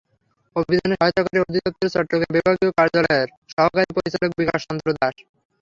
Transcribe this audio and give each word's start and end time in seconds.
অভিযানে 0.55 0.95
সহায়তা 0.95 1.21
করেন 1.23 1.41
অধিদপ্তরের 1.43 1.93
চট্টগ্রাম 1.95 2.31
বিভাগীয় 2.35 2.71
কার্যালয়ের 2.77 3.27
সহকারী 3.53 3.89
পরিচালক 3.97 4.31
বিকাশ 4.39 4.59
চন্দ্র 4.67 4.87
দাস। 4.97 5.15